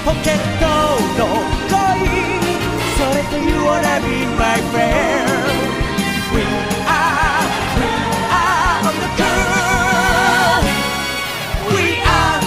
[0.00, 0.65] ポケット
[1.19, 1.27] の
[1.67, 2.07] 恋
[2.95, 5.27] それと You wanna be my friend
[6.31, 6.41] We
[6.87, 7.43] are,
[7.75, 7.85] we
[8.31, 10.63] are on the girl
[11.69, 12.39] We are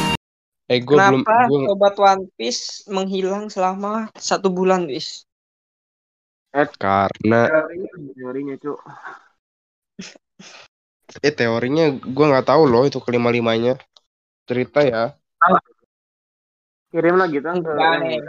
[0.72, 5.28] Eh gue belum Kenapa gua, Sobat One Piece menghilang selama satu bulan, Wis?
[6.80, 8.78] karena Teorinya, teorinya cuk.
[11.22, 13.78] eh teorinya gue nggak tahu loh itu kelima limanya
[14.48, 15.14] cerita ya
[16.94, 17.42] Kirim lah gitu.
[17.42, 18.22] Enggak nih.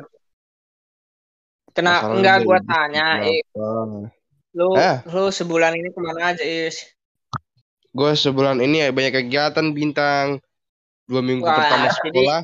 [1.70, 3.42] Kena Masalahnya enggak gua jadi tanya, eh,
[4.56, 4.98] lu Eh.
[5.06, 6.82] lu sebulan ini ke mana aja, Is?
[7.92, 10.44] gue sebulan ini ya banyak kegiatan bintang
[11.06, 12.40] dua minggu Wah, pertama jadi- sekolah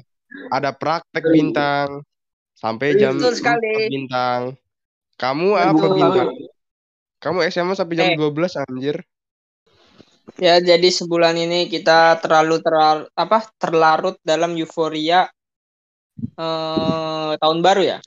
[0.47, 2.07] ada praktek bintang
[2.55, 3.67] sampai jam sekali.
[3.67, 4.41] 4 bintang
[5.17, 6.27] kamu apa bintang
[7.19, 8.16] kamu SMA sampai jam Eh.
[8.16, 9.03] 12 anjir
[10.39, 15.27] Ya, jadi sebulan ini kita terlalu terlar, apa terlarut dalam euforia
[16.39, 17.99] eh, tahun baru ya.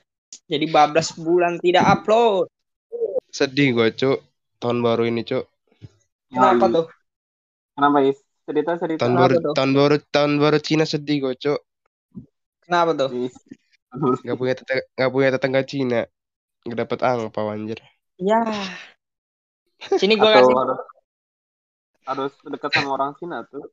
[0.45, 2.47] Jadi bablas bulan tidak upload.
[3.35, 4.19] sedih gue cuk
[4.63, 5.43] tahun baru ini cuk
[6.31, 6.85] Kenapa tuh?
[7.75, 8.15] Kenapa Is?
[8.47, 9.03] Cerita cerita.
[9.03, 9.53] tahun baru tuh?
[9.57, 11.59] tahun baru tahun baru Cina sedih gue cuk
[12.63, 13.09] Kenapa tuh?
[14.23, 16.01] Nggak punya tetangga nggak punya tetangga Cina
[16.63, 17.79] nggak dapet angpa anjir
[18.15, 18.39] Ya.
[19.99, 20.79] Sini gua Atau kasih harus
[22.07, 23.67] harus dekat sama orang Cina tuh.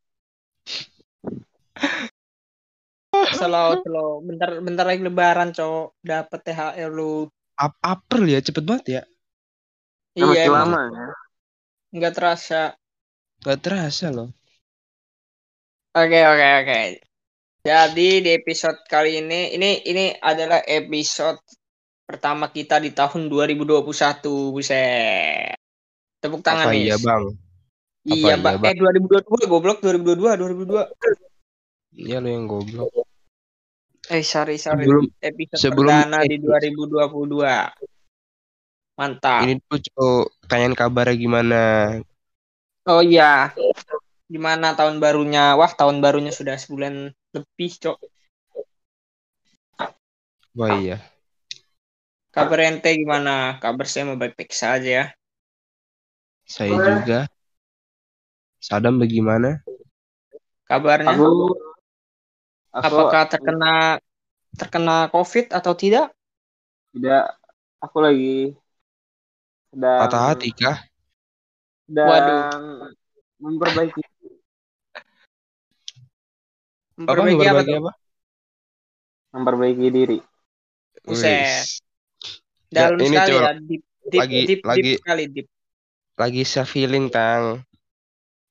[3.32, 4.10] Slow slow.
[4.20, 5.98] Bentar bentar lagi lebaran, Cok.
[6.00, 7.26] Dapat THR lu.
[7.54, 9.02] Ap April ya cepet banget ya
[10.12, 11.06] Ya, Iya, lama ya.
[11.92, 12.62] nggak terasa.
[13.40, 14.28] nggak terasa loh
[15.92, 16.80] Oke, oke, oke.
[17.62, 21.36] Jadi di episode kali ini, ini ini adalah episode
[22.02, 23.84] pertama kita di tahun 2021.
[24.50, 25.52] Buset.
[26.16, 26.88] Tepuk tangan apa nih.
[26.88, 27.22] iya bang
[28.02, 28.56] Iya, Apa Mbak.
[28.56, 30.88] iya, Eh 2022 goblok 2022 2022.
[31.94, 32.88] iya lo yang goblok
[34.10, 34.82] Eh sorry sorry.
[34.82, 37.70] Sebelum- episode sebelum perdana di ini- 2022.
[38.92, 39.48] Mantap.
[39.48, 41.62] ini tuh cuk tanyain kabarnya gimana
[42.84, 43.56] Oh iya.
[44.28, 45.56] Gimana tahun barunya?
[45.56, 47.98] Wah, tahun barunya sudah sebulan lebih, Cok.
[50.52, 51.00] wah iya
[52.28, 53.56] Kabar ente gimana?
[53.56, 55.06] Kabar saya mau baik-baik saja ya.
[56.44, 56.68] saya
[57.00, 57.20] juga
[58.60, 59.64] Sadam bagaimana
[60.68, 61.16] Kabarnya?
[61.16, 61.56] Aku
[62.72, 63.72] aku Apakah terkena
[64.56, 66.12] terkena COVID atau tidak?
[66.92, 67.24] tidak
[67.80, 68.52] aku lagi
[69.72, 70.76] sedang patah hati kah
[71.88, 72.92] sedang Waduh.
[73.42, 74.02] memperbaiki
[76.92, 77.78] apa Memperbaiki apa berbagi tuh?
[77.80, 77.92] apa
[79.32, 80.18] memperbaiki diri.
[81.08, 81.32] Buset.
[81.32, 81.80] Wis.
[82.68, 85.48] Dalam ini, sekali ya, deep, deep, Lagi- deep, lagi- deep sekali deep.
[86.20, 87.64] lagi self healing tang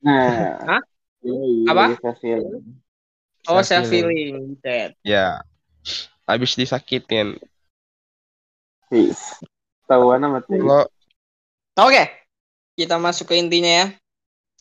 [0.02, 0.58] Nah.
[0.66, 0.82] Hah?
[1.22, 1.84] Iya, Apa?
[1.94, 2.42] bisa feel.
[3.50, 4.58] Oh, self feeling.
[4.58, 4.94] Buset.
[5.02, 5.42] ya
[6.30, 7.40] habis disakitin.
[9.88, 10.88] Tahuan amat lo
[11.80, 12.04] Oke,
[12.76, 13.86] kita masuk ke intinya ya.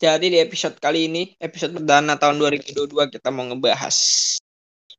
[0.01, 3.95] Jadi di episode kali ini, episode perdana tahun 2022 kita mau ngebahas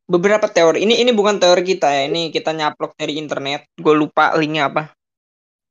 [0.06, 0.84] beberapa teori.
[0.84, 3.66] Ini ini bukan teori kita ya, ini kita nyaplok dari internet.
[3.74, 4.92] Gue lupa linknya apa.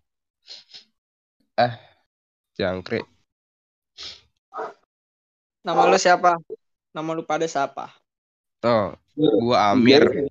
[1.53, 1.73] Eh,
[2.57, 3.05] jangkrik.
[5.61, 6.41] Nama lu siapa?
[6.89, 7.93] Nama lu pada siapa?
[8.65, 10.25] Oh, gua Amir.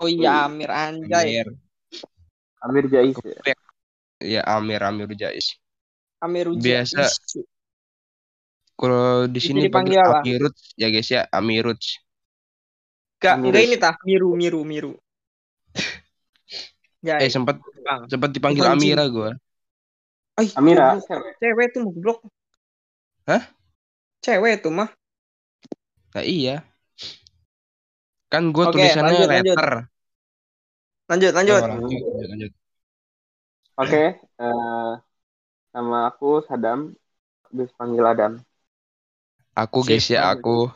[0.00, 1.44] Oh iya Amir Anjay.
[1.44, 1.48] Amir.
[2.64, 3.20] Amir Jais ya.
[3.20, 3.58] Kepek.
[4.20, 5.60] Ya Amir Amir Jais.
[6.20, 6.84] Amir Uja.
[6.84, 7.04] Biasa.
[8.80, 10.00] Kalau di Itu sini panggil?
[10.00, 11.80] Amirut ya guys ya, Amirut.
[13.20, 14.96] Amir enggak ini tah, Miru Miru Miru.
[17.04, 18.08] Ya, Eh sempat Bang.
[18.08, 18.96] sempat dipanggil Dipancing.
[18.96, 19.30] Amira gua.
[20.36, 21.32] Ay, Amira, cewek.
[21.40, 22.18] Cewek tuh mau goblok.
[23.28, 23.42] Hah?
[24.24, 24.88] Cewek tuh mah.
[26.16, 26.64] Nah iya.
[28.32, 29.28] Kan gua Oke, tulisannya lanjut.
[29.28, 29.72] letter.
[29.84, 29.89] Lanjut,
[31.10, 31.32] lanjut.
[31.50, 32.52] Oh, lanjut, lanjut, lanjut.
[33.80, 34.02] Oke,
[34.44, 34.90] eh,
[35.74, 36.80] nama aku Sadam,
[37.56, 38.32] bisa panggil Adam.
[39.62, 40.70] Aku guys ya, aku.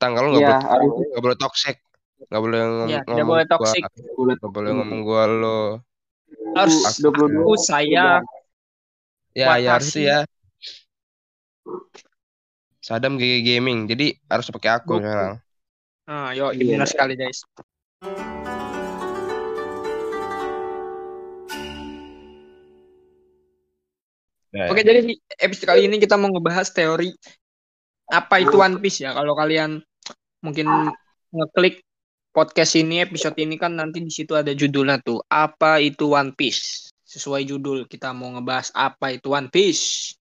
[0.00, 0.56] Tang kalau nggak Iya, boleh
[1.12, 1.76] nggak boleh toxic.
[2.28, 3.72] Nggak boleh ngom Ya, ngomong boleh gua.
[3.74, 3.84] toxic.
[4.16, 5.58] Bulat Nggak boleh ngomong gua lo.
[6.56, 7.42] Harus dua puluh dua.
[7.44, 8.04] aku saya
[9.34, 10.16] Ya, ya harus ya.
[12.86, 13.78] Sadam GG Gaming.
[13.90, 15.36] Jadi harus pakai aku sekarang.
[16.10, 16.74] Ah, yo, Iya.
[16.74, 17.38] benar sekali, guys.
[24.50, 27.14] Ya, Oke, jadi di episode kali ini kita mau ngebahas teori
[28.10, 29.14] apa itu One Piece ya.
[29.14, 29.78] Kalau kalian
[30.42, 30.66] mungkin
[31.30, 31.86] ngeklik
[32.34, 36.90] podcast ini, episode ini kan nanti di situ ada judulnya tuh, apa itu One Piece.
[37.06, 40.18] Sesuai judul kita mau ngebahas apa itu One Piece.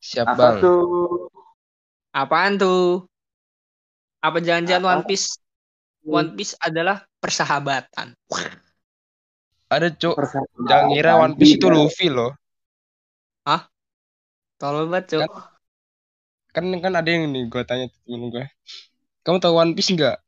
[0.00, 0.64] Siap Apa bang.
[0.64, 1.28] tuh?
[2.16, 3.04] Apaan tuh?
[4.24, 5.04] Apa jangan-jangan?
[5.04, 5.36] One Piece?
[6.08, 8.16] One Piece adalah persahabatan.
[9.68, 10.16] Ada cuk.
[10.16, 10.64] Persahabatan.
[10.64, 11.76] Jangan ngira One Piece itu Tidak.
[11.76, 12.32] Luffy loh.
[14.60, 15.32] Tolong banget, Cuk.
[16.52, 18.44] Kan kan ada yang nih gue tanya temen gue.
[19.24, 20.20] Kamu tahu One Piece nggak?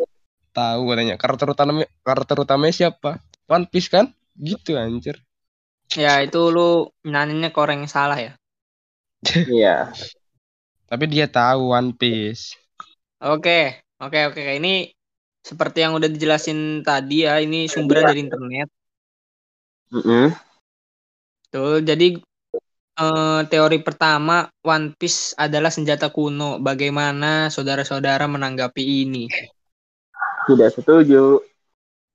[0.56, 1.20] Tahu katanya.
[1.20, 3.20] Karakter utama karakter utamanya siapa?
[3.44, 4.08] One Piece kan?
[4.32, 5.20] Gitu anjir.
[5.92, 8.32] Ya, itu lu ke orang yang salah ya.
[9.52, 9.92] Iya.
[10.88, 12.56] Tapi dia tahu One Piece.
[13.20, 14.40] Oke, oke, oke.
[14.40, 14.88] Ini
[15.44, 18.68] seperti yang udah dijelasin tadi ya, ini sumbernya dari internet.
[19.92, 20.32] Mm-mm.
[21.52, 22.16] Tuh, jadi
[23.00, 26.60] eh, teori pertama One Piece adalah senjata kuno.
[26.60, 29.24] Bagaimana saudara-saudara menanggapi ini?
[30.48, 31.38] Tidak setuju.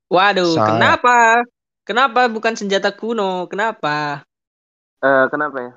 [0.08, 0.66] Waduh, Salah.
[0.68, 1.44] kenapa?
[1.84, 3.48] Kenapa bukan senjata kuno?
[3.48, 4.24] Kenapa?
[5.02, 5.72] Eh, kenapa ya?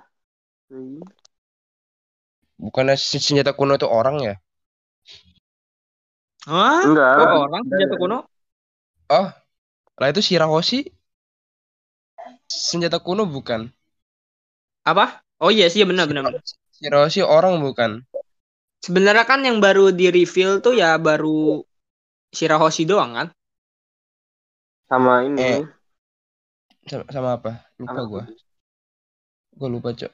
[2.63, 4.33] Bukannya sen- senjata kuno itu orang ya?
[6.49, 6.81] Hah?
[6.85, 7.11] Enggak.
[7.17, 8.17] Kok orang senjata kuno?
[9.11, 9.27] Oh,
[9.99, 10.77] lah itu Shirahoshi
[12.67, 13.61] senjata kuno bukan?
[14.89, 15.05] Apa?
[15.41, 16.23] Oh iya sih, benar benar.
[16.77, 17.91] Shirahoshi orang bukan?
[18.85, 21.37] Sebenarnya kan yang baru di reveal tuh ya baru
[22.37, 23.27] Shirahoshi doang kan?
[24.89, 25.41] Sama ini.
[25.41, 25.63] Eh,
[26.89, 27.51] Sama, sama apa?
[27.81, 28.23] Lupa sama gua.
[29.57, 30.11] Gua lupa, Cok.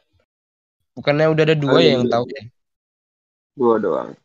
[0.97, 2.11] Bukannya udah ada dua Oh, ya yang iya.
[2.13, 2.41] tahu ya?
[3.55, 4.15] Dua doang.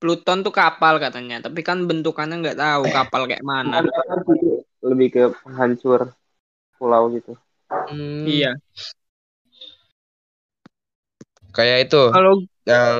[0.00, 3.76] Pluton tuh kapal katanya, tapi kan bentukannya nggak tahu kapal kayak mana.
[4.08, 4.20] Kan
[4.90, 6.00] lebih ke penghancur
[6.78, 7.32] pulau gitu.
[7.88, 8.58] Hmm, Iya.
[11.58, 12.34] Kayak itu Kalau
[12.70, 12.96] yang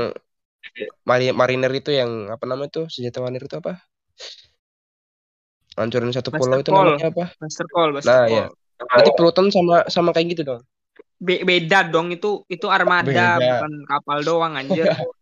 [1.09, 3.73] mari mariner itu yang apa namanya tuh senjata mariner itu apa?
[5.79, 6.87] Hancurin satu Master pulau itu Call.
[6.91, 7.25] namanya apa?
[7.39, 8.33] Master Call, Master Nah, Call.
[8.35, 8.45] iya.
[8.79, 10.63] Berarti Pluton sama sama kayak gitu dong.
[11.19, 13.07] Be- beda dong itu itu armada
[13.39, 13.47] Beda.
[13.59, 14.87] bukan kapal doang anjir.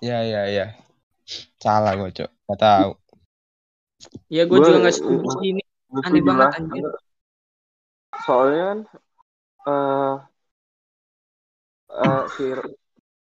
[0.00, 0.66] Ya ya ya.
[1.60, 2.30] Salah gua, Cok.
[2.48, 2.90] Gak tahu.
[4.32, 5.62] ya gue Gua- juga nggak setuju sih ini.
[6.06, 6.84] Aneh banget, anjir.
[8.24, 8.78] Soalnya kan
[9.68, 10.14] eh
[11.90, 12.44] eh, si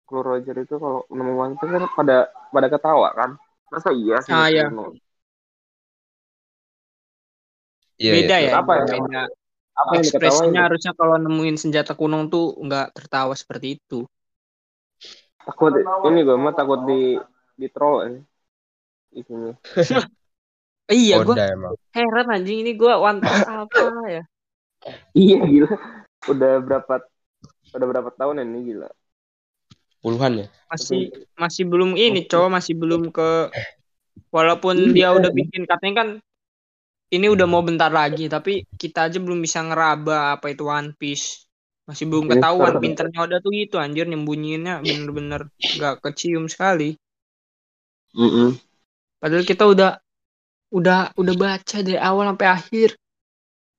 [0.08, 2.18] Blue Roger itu kalau nemu One Piece kan pada
[2.52, 3.30] pada ketawa kan.
[3.72, 4.36] Masa iya sih?
[4.36, 4.68] Ah, iya.
[8.02, 8.84] Iya, beda iya, ya, Apa ya?
[8.92, 9.22] beda.
[9.72, 10.04] Apa yang?
[10.04, 14.04] Ekspresinya harusnya kalau nemuin senjata kuno tuh nggak tertawa seperti itu.
[15.48, 15.74] Takut
[16.12, 17.18] ini gue mah takut di
[17.58, 18.10] di troll ya.
[19.16, 19.54] Isinya.
[20.92, 21.36] Eh, iya, gue
[21.96, 23.80] heran anjing ini gue Piece apa
[24.12, 24.24] ya?
[25.18, 25.72] Iya gila.
[26.32, 26.94] Udah berapa
[27.72, 28.90] udah berapa tahun ini gila.
[30.02, 30.48] Puluhan ya?
[30.72, 33.52] Masih masih belum ini, cowok masih belum ke
[34.32, 36.10] walaupun dia udah bikin katanya kan
[37.12, 41.44] ini udah mau bentar lagi, tapi kita aja belum bisa ngeraba apa itu One Piece.
[41.84, 46.96] Masih belum Yes, ketahuan pinternya udah tuh gitu anjir nyembunyiinnya bener-bener gak kecium sekali.
[48.16, 48.56] Mm
[49.20, 49.92] Padahal kita udah
[50.72, 52.90] udah udah baca dari awal sampai akhir.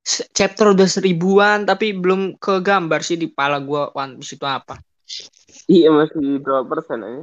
[0.05, 4.83] Chapter udah seribuan tapi belum ke gambar sih di pala gua One Piece itu apa.
[5.67, 7.23] Iya masih berapa persen aja?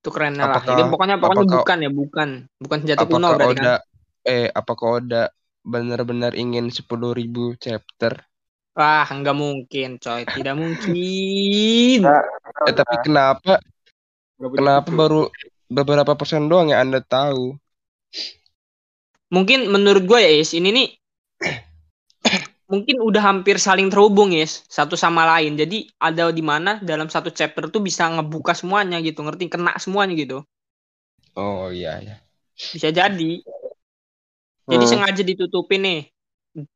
[0.00, 0.52] Itu keren lah.
[0.52, 2.28] Apakah- Jadi pokoknya pokoknya apakah- bukan ya, bukan.
[2.60, 3.82] Bukan senjata kuno apakah berarti Oda kan.
[4.24, 5.22] eh apakah Oda
[5.64, 8.20] benar-benar ingin 10.000 chapter
[8.74, 10.26] Wah, nggak mungkin, coy.
[10.26, 11.98] Tidak mungkin.
[12.66, 13.62] eh tapi kenapa
[14.36, 15.30] kenapa baru
[15.70, 17.54] beberapa persen doang yang anda tahu
[19.32, 20.88] Mungkin menurut gue ya, Is, ini nih
[22.72, 25.56] mungkin udah hampir saling terhubung, Is, satu sama lain.
[25.56, 29.48] Jadi ada di mana dalam satu chapter tuh bisa ngebuka semuanya gitu, ngerti?
[29.52, 30.44] Kena semuanya gitu.
[31.36, 32.14] oh iya ya
[32.72, 33.32] Bisa jadi.
[34.70, 34.90] Jadi Hmm.
[34.90, 36.00] sengaja ditutupin nih.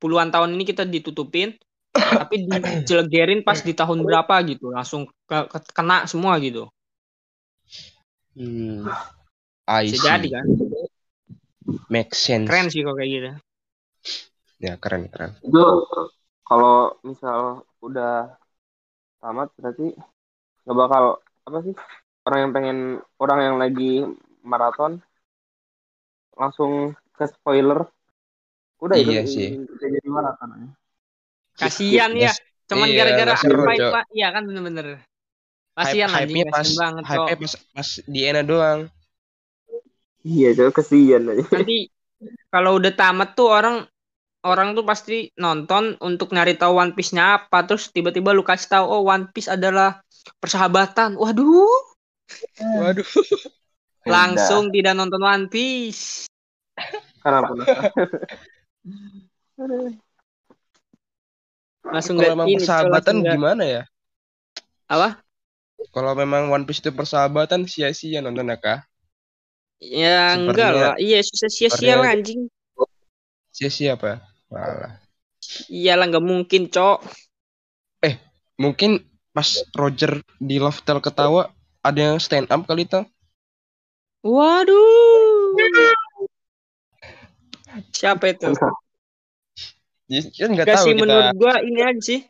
[0.03, 1.55] Puluhan tahun ini kita ditutupin,
[1.95, 6.67] tapi dijelegerin pas di tahun berapa gitu, langsung ke- ke- kena semua gitu.
[8.37, 8.89] hmm.
[9.69, 10.47] I Bisa jadi kan?
[11.93, 13.31] Make sense Keren sih kok kayak gitu.
[14.59, 15.85] ya keren keren Itu
[16.43, 18.33] kalau misal udah
[19.21, 19.93] tamat berarti
[20.65, 21.05] nggak bakal
[21.45, 21.75] apa sih
[22.29, 22.79] orang yang pengen
[23.21, 24.05] orang yang lagi
[24.45, 25.01] maraton
[26.37, 27.89] langsung ke spoiler
[28.79, 29.49] udah itu Iya sih.
[29.59, 30.71] udah jadi maraton.
[31.59, 32.31] Kasian ya.
[32.71, 33.35] Cuman Iya, gara-gara.
[33.35, 34.05] Pak?
[34.15, 35.03] Iya kan bener-bener.
[35.75, 37.29] Kasian hype anjing, nya pas kasian banget hype kok.
[37.43, 38.81] pas pas di Ena doang
[40.23, 41.45] iya jadi kesian aja.
[41.53, 41.91] Nanti
[42.51, 43.87] kalau udah tamat tuh orang
[44.47, 48.85] orang tuh pasti nonton untuk nyari tahu One Piece-nya apa, terus tiba-tiba lu kasih tahu
[48.87, 50.01] oh One Piece adalah
[50.39, 51.19] persahabatan.
[51.19, 51.83] Waduh,
[52.81, 53.05] waduh.
[54.09, 56.27] Langsung tidak nonton One Piece.
[57.19, 57.91] karena penasaran
[61.89, 63.83] Langsung kalau memang ini, persahabatan gimana ya?
[64.87, 65.19] Apa?
[65.95, 68.81] kalau memang One Piece itu persahabatan sia-sia nonton ya kah
[69.79, 70.95] Ya enggak lah.
[70.99, 72.51] Iya, sia-sia lah anjing.
[73.55, 74.99] sia-sia apa Walah.
[75.71, 76.99] Iyalah nggak mungkin, Cok.
[78.59, 83.07] mungkin pas Roger di Loftel ketawa ada yang stand up kali tuh
[84.27, 85.55] Waduh.
[87.95, 88.51] Siapa itu?
[90.43, 92.21] Kan nggak Gak tahu sih kita menurut gua ini aja sih.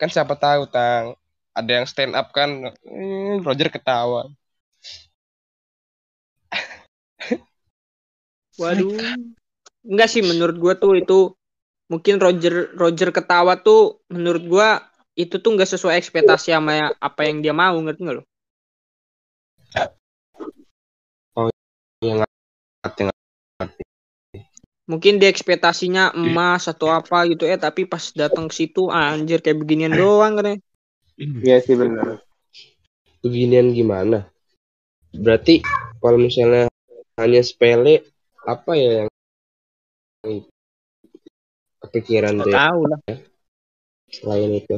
[0.00, 1.12] kan siapa tahu tang
[1.52, 4.26] ada yang stand up kan Hmm, Roger ketawa
[8.60, 8.94] Waduh.
[9.84, 11.34] Enggak sih menurut gua tuh itu
[11.92, 14.68] mungkin Roger Roger ketawa tuh menurut gua
[15.14, 18.24] itu tuh nggak sesuai ekspektasi sama ya- apa yang dia mau ngerti nggak lo?
[22.04, 23.82] yang ngerti ngerti.
[24.84, 29.56] Mungkin dia ekspektasinya emas atau apa gitu eh tapi pas datang ke situ anjir kayak
[29.64, 30.60] beginian doang kan
[31.16, 32.20] iya sih benar
[33.24, 34.28] beginian gimana
[35.16, 35.64] berarti
[36.04, 36.68] kalau misalnya
[37.16, 38.04] hanya sepele
[38.44, 39.08] apa ya yang
[41.84, 43.00] kepikiran tuh ya, tahu lah.
[44.08, 44.76] selain itu.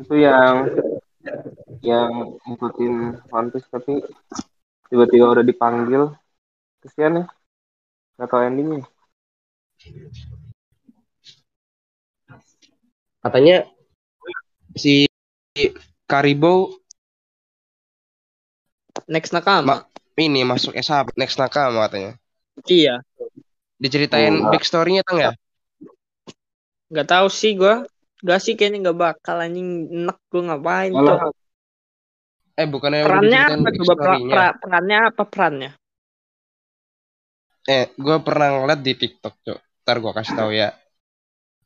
[0.00, 0.68] Itu yang
[1.80, 2.94] yang ngikutin
[3.32, 4.00] One Piece tapi
[4.88, 6.12] tiba-tiba udah dipanggil.
[6.84, 7.26] Kesian ya.
[8.18, 8.84] Nggak tahu endingnya.
[13.22, 13.56] Katanya
[14.74, 15.06] si
[16.10, 16.74] Karibo
[19.08, 19.88] Next nakama.
[20.12, 22.21] ini masuk S1 next nakama katanya
[22.68, 23.00] Iya.
[23.82, 25.32] diceritain Oh, backstory-nya tang ya
[26.92, 27.06] Nggak?
[27.08, 27.88] Tahu sih gua.
[28.22, 29.88] Gak sih kayaknya nggak bakal anjing.
[29.90, 31.26] Enek gua ngapain malah.
[31.26, 31.34] Cok.
[32.52, 35.70] eh bukannya Perannya apa coba pra- pra- perannya apa perannya?
[37.64, 40.68] eh gue pernah ngeliat di TikTok cok ntar gue kasih tahu ya.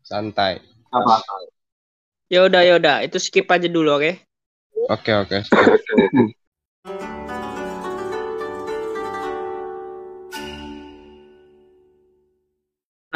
[0.06, 0.62] Santai.
[0.94, 1.18] Apa?
[2.30, 4.12] Ya udah ya udah, itu skip aja dulu oke.
[4.86, 5.36] oke oke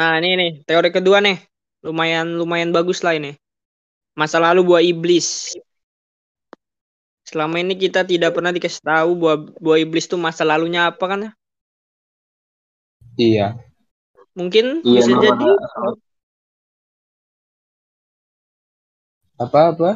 [0.01, 1.37] Nah, ini nih, teori kedua nih.
[1.85, 3.37] Lumayan lumayan bagus lah ini.
[4.17, 5.53] Masa lalu buah iblis.
[7.29, 11.19] Selama ini kita tidak pernah dikasih tahu buah buah iblis tuh masa lalunya apa kan
[11.29, 11.31] ya?
[13.21, 13.45] iya
[14.33, 15.93] Mungkin Iya, bisa jadi ada.
[19.43, 19.89] apa apa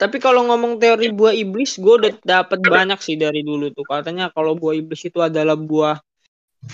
[0.00, 3.84] Tapi kalau ngomong teori buah iblis, gue udah dapat banyak sih dari dulu tuh.
[3.86, 6.00] Katanya kalau buah iblis itu adalah buah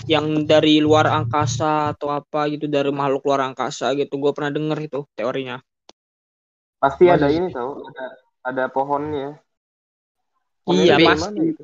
[0.09, 4.13] yang dari luar angkasa atau apa gitu dari makhluk luar angkasa gitu.
[4.17, 5.57] Gue pernah denger itu teorinya.
[6.81, 8.05] pasti ada Masih- ini tahu ada
[8.41, 9.37] ada pohonnya
[10.65, 11.21] Iya, dari pasti.
[11.21, 11.63] mana gitu?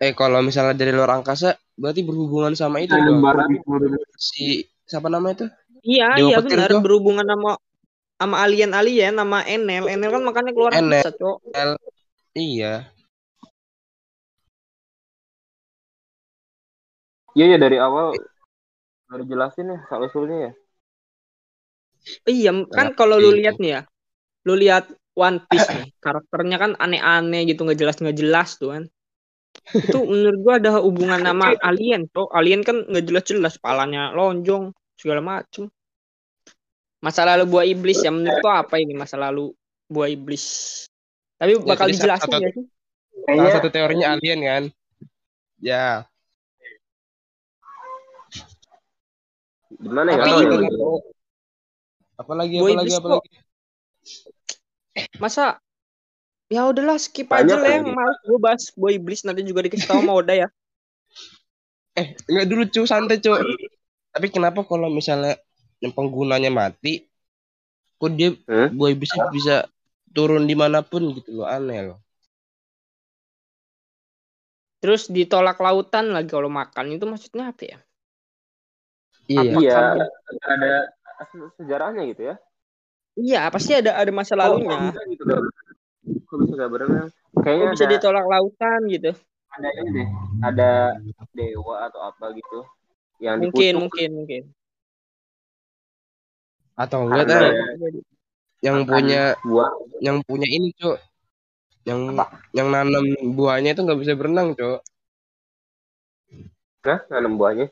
[0.00, 5.12] eh kalau misalnya dari luar angkasa berarti berhubungan sama itu Ada dong seluruh si siapa
[5.12, 5.46] namanya itu
[5.84, 6.80] Iya, Dewa iya petir benar tuh.
[6.84, 7.50] berhubungan sama
[8.20, 9.84] sama alien-alien sama Enel.
[9.88, 11.04] Enel kan makanya keluar Enel.
[11.04, 11.36] angkasa, Cok.
[12.36, 12.88] iya
[17.40, 18.06] Iya ya dari awal
[19.10, 20.52] Baru jelasin ya soal usulnya ya.
[22.32, 23.80] Iya, kan kalau lu lihat nih ya,
[24.48, 24.84] lu lihat
[25.18, 28.84] One Piece nih, karakternya kan aneh-aneh gitu, nggak jelas nggak jelas tuh kan.
[29.86, 32.26] Itu menurut gua ada hubungan sama alien, tuh.
[32.38, 34.64] Alien kan nggak jelas-jelas, palanya lonjong,
[35.00, 35.64] segala macem.
[37.04, 39.52] Masa lalu buah iblis ya menurut gua apa ini masa lalu
[39.88, 40.44] buah iblis?
[41.40, 42.64] Tapi Ya, bakal tadi dijelasin satu- ya sih?
[43.24, 44.64] Salah Kayaknya satu teorinya alien kan.
[45.60, 46.09] Ya.
[49.78, 50.18] Gimana ya?
[50.18, 51.00] Tapi Nggak tahu ini- ya.
[52.20, 53.28] Apalagi Boy apalagi Iblis apalagi.
[55.16, 55.44] Masa
[56.50, 59.86] ya udahlah skip Banyak aja lah yang males gue bahas buah iblis nanti juga dikasih
[59.86, 60.48] tahu sama Oda ya.
[61.94, 63.34] Eh, enggak dulu cu, santai cu.
[64.10, 65.38] Tapi kenapa kalau misalnya
[65.78, 67.06] yang penggunanya mati,
[67.96, 68.74] kok dia Hmm?
[68.74, 69.64] boy bisa bisa
[70.10, 71.98] turun di mana pun gitu loh, aneh loh.
[74.80, 77.78] Terus ditolak lautan lagi kalau makan itu maksudnya apa ya?
[79.30, 79.52] Iya.
[79.62, 79.74] Iya,
[80.42, 80.76] ada
[81.30, 82.36] se- sejarahnya gitu ya.
[83.14, 84.90] Iya, pasti ada ada masa lalunya.
[84.90, 85.24] Oh, gitu.
[86.26, 87.08] Kok bisa gak berenang?
[87.38, 89.10] Kayaknya Kok bisa ada, ditolak lautan gitu.
[89.50, 90.08] ada ini deh.
[90.46, 90.70] Ada
[91.34, 92.66] dewa atau apa gitu.
[93.22, 94.42] Yang Mungkin, dikutuk mungkin, mungkin.
[96.74, 97.66] Atau enggak tar, ya,
[98.64, 99.70] yang punya buah.
[100.00, 100.96] yang punya ini cu,
[101.84, 102.16] yang
[102.56, 103.04] yang nanam
[103.36, 104.80] buahnya itu nggak bisa berenang cu.
[106.80, 107.68] Nah, nanam buahnya.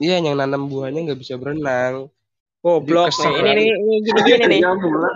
[0.00, 2.08] Iya, yang nanam buahnya nggak bisa berenang.
[2.64, 3.40] Goblok kesel nih.
[3.40, 4.60] Ini nih, ini gini-gini nih.
[4.64, 5.14] Nyambung lah.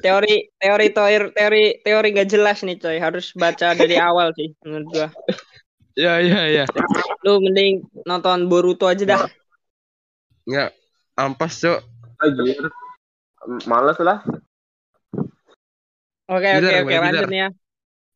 [0.00, 2.96] Teori teori teori teori teori gak jelas nih coy.
[2.96, 5.08] Harus baca dari awal sih menurut gua.
[5.92, 6.64] Ya, ya, ya.
[7.24, 9.20] Lu mending nonton Boruto aja dah.
[10.48, 10.72] Nggak
[11.16, 11.76] ampas cu.
[12.20, 12.64] Anjir.
[13.68, 14.24] Males lah.
[16.32, 17.48] Oke, oke, oke, lanjut nih ya.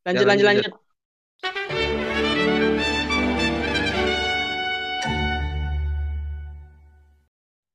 [0.05, 0.86] Lanjut, Ya, lanjut, lanjut, lanjut.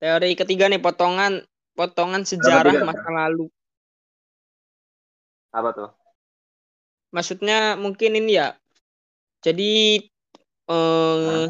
[0.03, 1.47] Teori ketiga nih potongan
[1.79, 3.47] potongan sejarah masa lalu.
[5.55, 5.91] Apa tuh?
[7.15, 8.59] Maksudnya mungkin ini ya.
[9.47, 10.03] Jadi
[10.67, 11.47] eh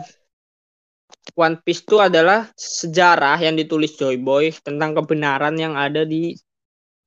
[1.32, 6.36] One Piece itu adalah sejarah yang ditulis Joy Boy tentang kebenaran yang ada di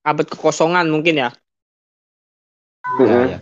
[0.02, 1.30] abad kekosongan mungkin ya.
[3.06, 3.40] Ya, ya.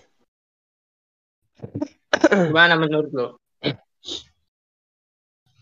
[2.51, 3.27] Gimana menurut lo?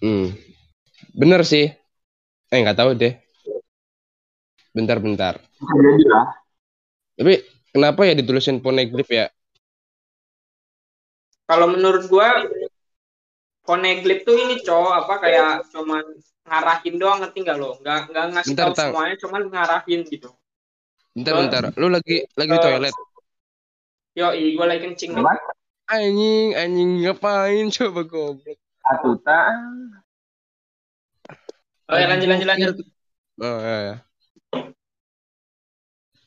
[0.01, 0.33] Hmm.
[1.13, 1.80] Bener sih.
[2.51, 3.13] Eh nggak tahu deh.
[4.75, 5.39] Bentar-bentar.
[7.15, 7.33] Tapi
[7.71, 9.27] kenapa ya ditulisin poneglyph ya?
[11.47, 12.47] Kalau menurut gua
[13.61, 16.01] Poneglyph tuh ini cowok apa kayak cuman
[16.49, 17.77] ngarahin doang ngerti nggak lo?
[17.77, 18.89] Nggak nggak ngasih Bentar, tahu Tang.
[18.89, 20.29] semuanya, cuman ngarahin gitu.
[21.13, 21.63] Bentar-bentar.
[21.77, 22.95] Lu lagi lagi di Eh, toilet.
[24.17, 25.13] Yo, gua lagi kencing?
[25.91, 28.57] Anjing, anjing ngapain coba goblok.
[28.81, 29.39] Atuta.
[31.91, 32.75] Oke, lanjut lanjut lanjut.
[33.41, 33.95] Oh, ya, ya.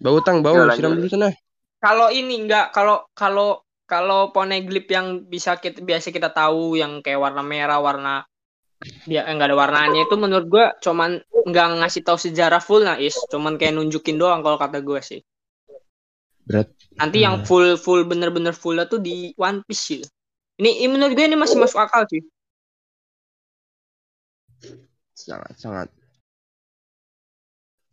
[0.04, 1.32] Bau tang, bau, Ya, siram dulu sana.
[1.80, 7.20] Kalau ini enggak kalau kalau kalau Poneglyph yang bisa kita biasa kita tahu yang kayak
[7.20, 8.28] warna merah, warna
[9.08, 13.16] dia enggak ada warnanya itu menurut gua cuman nggak ngasih tahu sejarah full nah is,
[13.32, 15.24] cuman kayak nunjukin doang kalau kata gua sih.
[16.44, 16.68] Berat.
[17.00, 17.46] Nanti yang Hmm.
[17.48, 20.00] full full bener-bener full tuh di One Piece sih.
[20.60, 22.22] Ini, ini menurut gue ini masih masuk akal sih.
[25.14, 25.88] Sangat, sangat.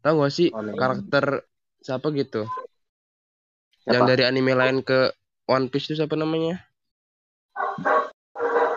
[0.01, 0.81] Tahu gak sih Poneglyph.
[0.81, 1.25] karakter
[1.85, 2.49] siapa gitu?
[3.85, 3.93] Siapa?
[3.93, 5.13] Yang dari anime lain ke
[5.45, 6.57] One Piece itu siapa namanya?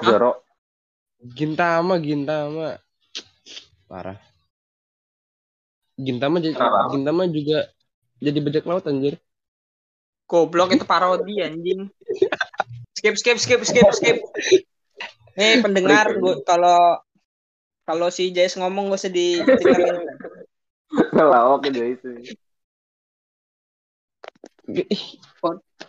[0.04, 0.44] Zoro.
[1.24, 2.76] Gintama, Gintama.
[3.88, 4.20] Parah.
[5.96, 6.92] Gintama jadi Kenapa?
[6.92, 7.72] Gintama juga
[8.20, 9.16] jadi bajak laut anjir.
[10.28, 11.88] Goblok itu parodi anjing.
[12.96, 14.18] Skip skip skip skip skip.
[15.38, 17.00] Nih pendengar gua kalau
[17.84, 19.12] kalau si Jais ngomong gak usah
[21.12, 22.08] Lawak dia itu.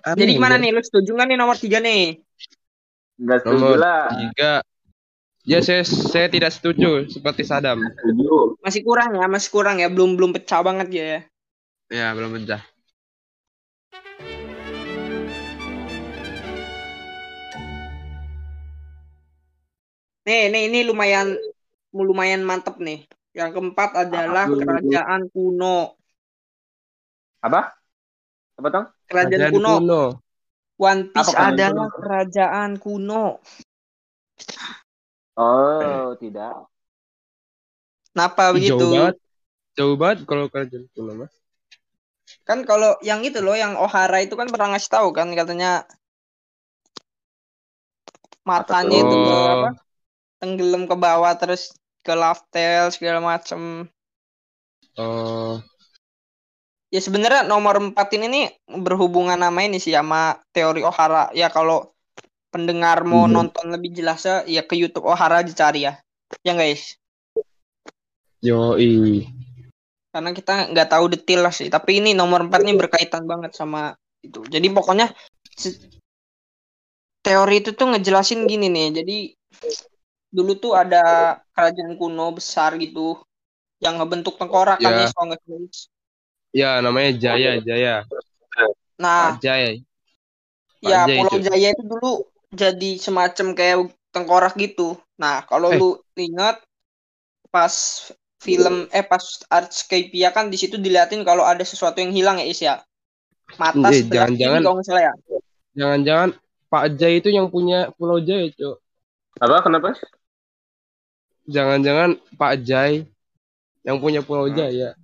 [0.06, 0.68] Aneh, Jadi gimana anjir.
[0.68, 2.20] nih lu setuju nggak nih nomor tiga nih?
[3.16, 4.04] Enggak setuju Nomor lah.
[4.12, 4.52] tiga.
[5.46, 7.80] Ya saya saya tidak setuju seperti Sadam.
[7.80, 8.58] Setuju.
[8.66, 11.22] Masih kurang ya, masih kurang ya, belum belum pecah banget ya.
[11.94, 12.62] Ya belum pecah.
[20.26, 21.38] Nih, nih ini lumayan
[22.04, 23.08] lumayan mantep nih.
[23.32, 24.60] Yang keempat adalah Apa?
[24.60, 25.96] kerajaan kuno.
[27.40, 27.62] Apa?
[28.56, 28.86] Apa tong?
[29.08, 29.72] Kerajaan, Kerajaan kuno.
[29.80, 30.04] kuno.
[30.76, 32.00] One Piece Apa kerajaan adalah kuno?
[32.04, 33.26] kerajaan kuno.
[35.36, 36.68] Oh, tidak.
[38.16, 38.80] Kenapa begitu?
[38.80, 39.16] Jauh banget.
[39.76, 41.30] Jauh banget kalau kerajaan kuno mah.
[42.48, 45.84] Kan kalau yang itu loh, yang Ohara itu kan pernah ngasih tahu kan katanya
[48.46, 49.70] matanya itu ke apa?
[50.38, 51.74] tenggelam ke bawah terus
[52.06, 53.90] ke Laftel segala macem.
[54.96, 55.60] Oh,
[56.94, 58.46] Ya sebenarnya nomor 4 ini nih
[58.80, 61.28] berhubungan sama ini sih sama teori Ohara.
[61.36, 61.92] Ya kalau
[62.54, 63.34] pendengar mau Mhm.
[63.36, 66.00] nonton lebih jelasnya ya ke YouTube Ohara dicari ya.
[66.46, 66.96] Ya guys.
[68.40, 69.26] yoi.
[70.14, 71.68] Karena kita nggak tahu detail lah sih.
[71.68, 74.46] Tapi ini nomor 4 nih berkaitan banget sama itu.
[74.48, 75.12] Jadi pokoknya
[77.26, 78.88] teori itu tuh ngejelasin gini nih.
[79.02, 79.18] Jadi
[80.36, 81.04] dulu tuh ada
[81.56, 83.16] kerajaan kuno besar gitu
[83.80, 85.08] yang ngebentuk tengkorak kan Ya.
[85.08, 85.72] ya, kalau nggak salah.
[86.56, 87.96] Ya, namanya Jaya, Jaya.
[89.00, 89.80] Nah, Pak Jaya.
[90.84, 91.44] Ya, Jaya Pulau itu.
[91.48, 92.12] Jaya itu dulu
[92.52, 93.78] jadi semacam kayak
[94.16, 94.96] tengkorak gitu.
[95.20, 95.80] Nah, kalau Eh.
[95.80, 96.60] lu ingat
[97.52, 97.72] pas
[98.40, 102.60] film eh pas Artscape kan di situ diliatin kalau ada sesuatu yang hilang ya Is
[102.64, 102.84] ya.
[103.60, 105.14] Mata Eh, kiri jangan-jangan- kalau nggak salah ya.
[105.76, 106.30] Jangan-jangan
[106.72, 108.78] Pak Jaya itu yang punya Pulau Jaya, Cok.
[109.44, 109.92] Apa kenapa?
[111.46, 113.06] Jangan-jangan Pak Jai
[113.86, 114.98] yang punya Pulau Jaya.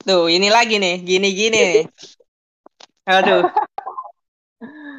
[0.00, 1.84] Tuh, ini lagi nih, gini-gini nih.
[3.04, 3.44] Aduh.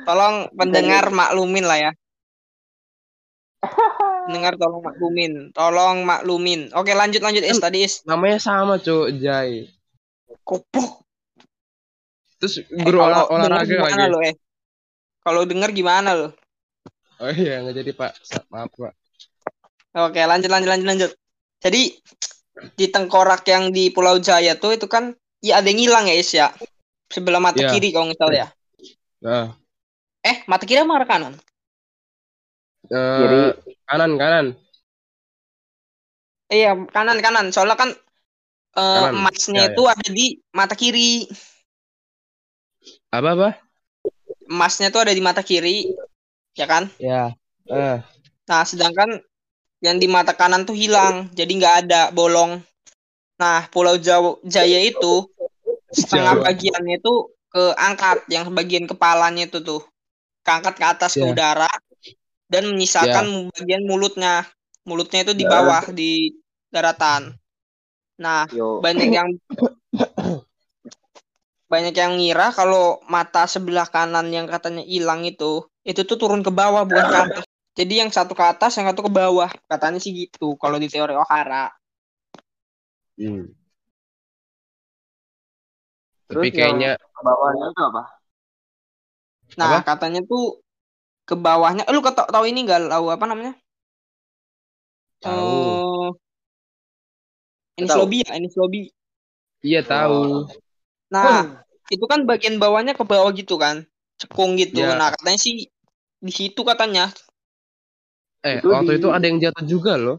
[0.06, 1.92] Tolong pendengar maklumin lah ya.
[4.30, 6.70] Pendengar tolong maklumin, tolong maklumin.
[6.74, 8.06] Oke, lanjut lanjut Is tadi Is.
[8.06, 9.66] Namanya sama, Cok, Jai.
[10.46, 11.02] Kopok.
[12.38, 14.10] Terus Eh, guru kalau olah- olahraga lagi.
[14.10, 14.34] lo eh?
[15.22, 16.28] Kalau denger gimana lo?
[17.22, 18.12] Oh iya, nggak jadi, Pak.
[18.50, 18.94] Maaf, Pak.
[19.92, 21.12] Oke, lanjut lanjut lanjut lanjut.
[21.62, 21.82] Jadi
[22.80, 25.12] di tengkorak yang di Pulau Jaya tuh itu kan
[25.44, 26.48] ya ada yang hilang ya Is ya.
[27.12, 27.72] Sebelah mata Iya.
[27.76, 28.48] kiri kalau nggak salah ya.
[29.22, 29.46] Nah,
[30.24, 31.34] Eh, mata kiri sama kanan?
[32.92, 33.42] eh, Kiri.
[33.88, 34.46] kanan, kanan.
[36.52, 37.46] Iya, kanan kanan.
[37.52, 37.90] Soalnya kan
[38.80, 39.14] eh, Kanan.
[39.16, 40.26] emasnya Ya, itu ada di
[40.56, 41.28] mata kiri.
[43.12, 43.50] Apa, apa?
[44.52, 45.88] Emasnya tuh ada di mata kiri.
[46.60, 46.84] Ya kan?
[47.00, 47.32] Ya.
[47.72, 47.98] Eh,
[48.50, 49.24] Nah, sedangkan
[49.82, 52.62] yang di mata kanan tuh hilang, jadi nggak ada bolong.
[53.42, 55.26] Nah, Pulau Jawa, Jaya itu
[55.90, 56.46] setengah Jawa.
[56.54, 57.14] bagiannya itu
[57.50, 59.82] keangkat, yang bagian kepalanya itu tuh
[60.46, 61.34] keangkat ke atas ke Ya.
[61.34, 61.72] udara
[62.46, 64.46] dan menyisakan bagian mulutnya.
[64.86, 65.50] Mulutnya itu di Ya.
[65.50, 66.38] bawah di
[66.70, 67.34] daratan.
[68.22, 68.78] Nah, Yo.
[68.86, 69.30] banyak yang
[71.72, 76.52] banyak yang ngira kalau mata sebelah kanan yang katanya hilang itu itu tuh turun ke
[76.54, 77.46] bawah bukan ke atas.
[77.80, 79.50] Jadi yang satu ke atas, yang satu ke bawah.
[79.72, 81.66] Katanya sih gitu kalau di teori Ohara.
[83.18, 83.54] hmm.
[86.30, 88.02] Terus Tapi kayaknya Ke bawahnya itu apa?
[89.60, 90.44] Nah, katanya tuh
[91.30, 91.84] ke bawahnya.
[91.90, 93.54] Eh, lu kata- tahu ini enggak tahu apa namanya?
[95.22, 95.82] tahu.
[97.78, 98.00] Eh, Tahu.
[98.00, 98.82] Lobby ya, Enis Lobby.
[99.68, 100.18] Iya tahu.
[101.14, 101.44] Nah,
[101.94, 103.84] itu kan bagian bawahnya ke bawah gitu kan.
[104.20, 104.80] Cekung gitu.
[104.82, 104.96] Ya.
[105.00, 105.56] Nah, katanya sih
[106.26, 107.12] di situ katanya.
[108.42, 110.18] Eh, Itu waktu di- itu ada yang jatuh juga loh.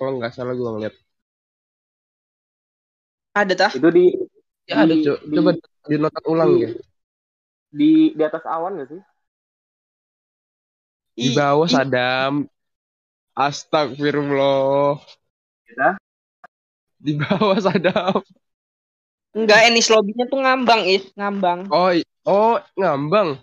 [0.00, 0.94] Kalau nggak salah gua ngeliat.
[3.36, 3.72] Ada tah?
[3.76, 4.04] Itu di
[4.70, 5.18] Ya ada, Di- Cok.
[5.26, 5.50] di- Coba
[5.90, 6.68] dinotat ulang di- ya.
[7.74, 9.00] di di atas awan gak sih?
[11.18, 12.34] Di bawah ih, Sadam.
[13.34, 15.02] Astagfirullah.
[15.74, 15.90] Ya.
[17.02, 18.14] Di bawah Sadam.
[19.30, 21.04] Enggak, Enis Lobby-nya tuh ngambang, Is.
[21.14, 21.70] Ngambang.
[21.70, 23.38] Oh, i- oh ngambang.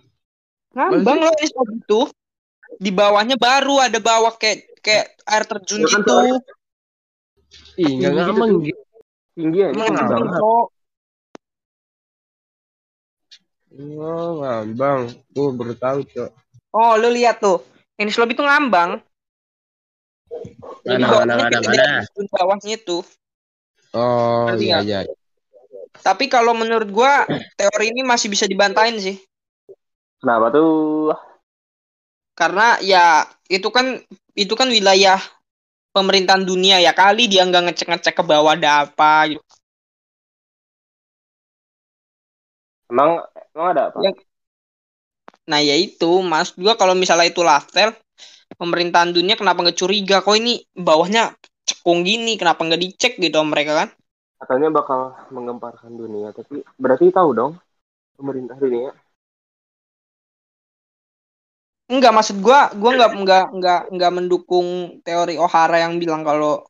[0.75, 2.07] Ngambang loh Enis Lobby tuh.
[2.75, 6.15] Di bawahnya baru ada bawah kayak kayak air terjun Ya gitu.
[7.79, 8.63] Ih, nggak Tinggi gitu, ngambang Cok.
[8.67, 8.81] gitu.
[9.37, 9.69] Tinggi ya?
[9.71, 10.39] Banget.
[10.41, 10.67] Cok.
[13.77, 15.01] Oh, ngambang.
[15.31, 16.31] Tuh baru tahu, Cok.
[16.75, 17.63] Oh, lu lihat tuh.
[17.95, 19.01] Enis Lobby tuh ngambang.
[20.83, 21.85] Jadi Mana, bawahnya mana, mana, mana?
[22.03, 23.03] terjun bawahnya tuh.
[23.95, 24.99] Oh, Ngerti iya, iya.
[26.03, 27.25] Tapi kalau menurut gua
[27.57, 29.17] teori ini masih bisa dibantain sih.
[30.21, 31.15] Kenapa tuh?
[32.37, 33.97] Karena ya itu kan
[34.37, 35.17] itu kan wilayah
[35.89, 39.41] pemerintahan dunia ya kali dia nggak ngecek-ngecek ke bawah ada apa gitu.
[42.93, 43.25] Emang
[43.57, 43.97] emang ada apa?
[44.05, 44.11] Ya.
[45.49, 47.97] Nah ya itu mas juga kalau misalnya itu laftel
[48.61, 51.33] pemerintahan dunia kenapa nggak curiga kok ini bawahnya
[51.67, 53.89] cekung gini kenapa nggak dicek gitu mereka kan?
[54.37, 57.51] Katanya bakal menggemparkan dunia, tapi berarti tahu dong
[58.13, 58.93] pemerintah dunia.
[61.87, 66.67] Enggak maksud gua gua nggak nggak nggak nggak mendukung teori Ohara yang bilang kalau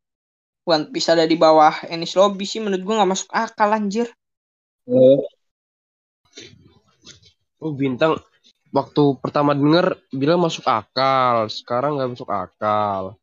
[0.67, 4.07] One Piece ada di bawah Enies Lobby sih menurut gua nggak masuk akal anjir.
[7.57, 8.21] Oh, bintang
[8.69, 13.17] waktu pertama denger bilang masuk akal, sekarang nggak masuk akal.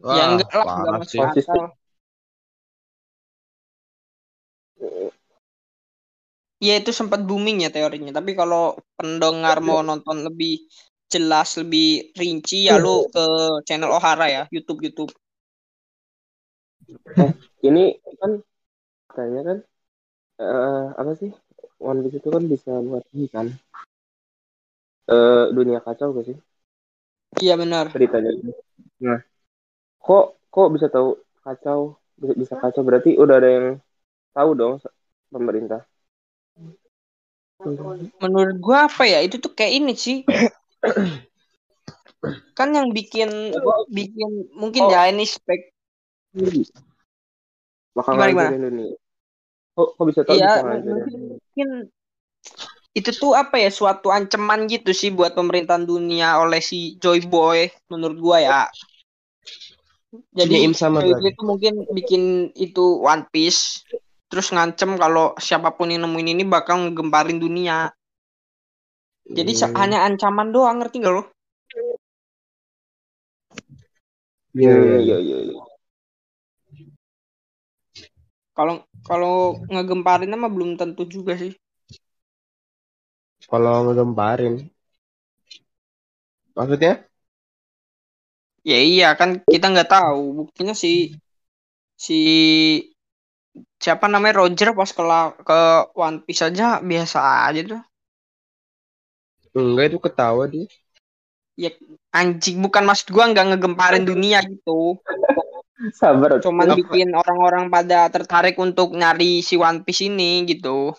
[0.00, 1.77] Wah, ya enggak lah nggak parah masuk akal.
[6.58, 10.66] Ya itu sempat booming ya teorinya, tapi kalau pendengar mau nonton lebih
[11.08, 13.24] jelas lebih rinci ya lu ke
[13.64, 15.12] channel Ohara ya YouTube YouTube
[17.64, 17.84] Ini
[18.20, 18.32] kan
[19.08, 19.58] katanya kan
[20.38, 21.30] eh apa sih?
[21.78, 23.46] One Piece itu kan bisa buat ini kan.
[25.08, 26.36] Eh dunia kacau gak sih
[27.44, 28.30] iya benar ceritanya?
[29.04, 29.18] Nah,
[30.00, 33.66] kok kok bisa tahu kacau bisa, bisa kacau berarti udah ada yang
[34.36, 34.74] tahu dong
[35.32, 35.84] pemerintah.
[38.18, 40.22] Menurut gua apa ya itu tuh kayak ini sih
[42.58, 43.54] kan yang bikin
[43.90, 44.90] bikin mungkin Oh.
[44.90, 45.74] ya ini spek
[47.94, 48.48] Bakal Gimana, gimana?
[48.54, 48.94] ngancurin dunia.
[49.74, 50.86] Kok kok bisa tahu Iya, ngancurin?
[50.86, 51.68] mungkin, mungkin
[52.94, 57.66] itu tuh apa ya suatu ancaman gitu sih buat pemerintahan dunia oleh si Joy Boy
[57.90, 58.60] menurut gua ya.
[60.30, 61.18] Jadi Im sama Joy.
[61.18, 62.22] Boy itu mungkin bikin
[62.54, 63.82] itu One Piece
[64.28, 67.88] terus ngancem kalau siapa pun yang nemuin ini bakal ngegemparin dunia.
[69.28, 69.76] Jadi Hmm.
[69.76, 71.22] hanya ancaman doang ngerti gak lo?
[74.56, 75.54] Iya, iya, iya iya iya.
[78.56, 78.74] Kalau
[79.08, 81.52] kalau ngegemparin mah belum tentu juga sih.
[83.50, 84.54] Kalau ngegemparin.
[86.56, 87.08] Maksudnya?
[88.66, 91.16] Ya iya kan kita nggak tahu buktinya si
[91.96, 92.14] si
[93.82, 95.02] siapa namanya Roger pas ke
[95.48, 95.58] ke
[95.94, 97.82] One Piece aja biasa aja tuh.
[99.58, 100.66] Enggak itu ketawa dia.
[102.14, 104.96] Anjing bukan maksud gua nggak ngegemparin dunia gitu.
[106.00, 106.42] Sabar.
[106.42, 110.94] Cuman bikin orang-orang pada tertarik untuk nyari si One Piece ini gitu.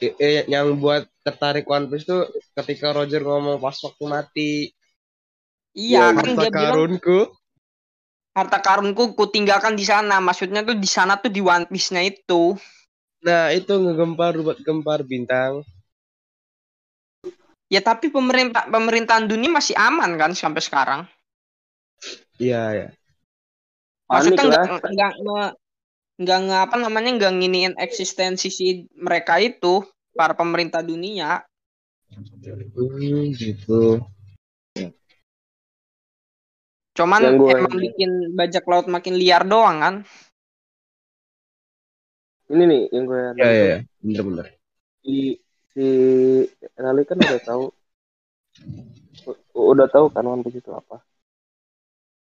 [0.00, 4.52] Eh, yang buat tertarik One Piece tuh ketika Roger ngomong pas waktu mati.
[5.76, 7.18] Iya Ya, kan dia bilang karunku.
[8.36, 10.20] Harta karunku ku tinggalkan di sana.
[10.20, 12.52] Maksudnya tuh di sana tuh di One Piece-nya itu.
[13.24, 15.64] Nah itu ngegempar buat gempar bintang.
[17.72, 21.00] Ya tapi pemerintah pemerintahan dunia masih aman kan sampai sekarang.
[22.36, 22.88] Iya ya.
[24.06, 24.52] Maksudnya Panik
[24.92, 25.50] nggak lah.
[26.16, 29.82] nggak nge apa namanya nggak nginiin eksistensi si mereka itu
[30.14, 31.42] para pemerintah dunia.
[32.12, 33.98] Hmm, gitu.
[36.96, 39.94] Cuman Yang gua- emang bikin bajak laut makin liar doang kan.
[42.46, 43.78] Ini nih yang gue Ya ya ya.
[44.00, 44.46] Bener-bener.
[45.02, 45.38] si
[45.70, 45.86] si
[46.74, 47.64] Rally kan udah tahu
[49.54, 50.98] u- udah tahu kan One Piece itu apa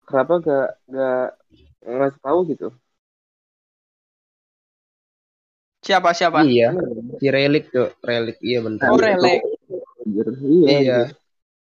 [0.03, 1.27] kenapa gak gak
[1.85, 2.69] ngasih tahu gitu
[5.85, 6.41] Siapa siapa?
[6.41, 6.73] Iya.
[7.21, 7.93] Si relik tuh.
[8.01, 8.89] Relik iya bener.
[8.89, 9.45] Oh, Relek.
[10.49, 10.99] iya, Iya.